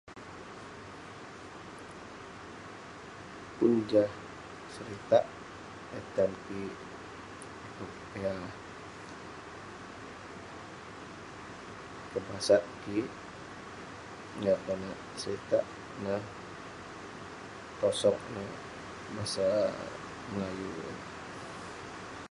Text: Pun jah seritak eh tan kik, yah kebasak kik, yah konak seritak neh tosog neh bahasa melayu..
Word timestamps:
Pun 3.57 3.71
jah 3.89 4.09
seritak 4.73 5.23
eh 5.97 6.05
tan 6.13 6.31
kik, 6.43 6.73
yah 8.23 8.41
kebasak 12.11 12.63
kik, 12.81 13.07
yah 14.45 14.57
konak 14.65 14.99
seritak 15.21 15.63
neh 16.03 16.23
tosog 17.79 18.17
neh 18.33 18.51
bahasa 19.15 19.47
melayu.. 20.33 20.71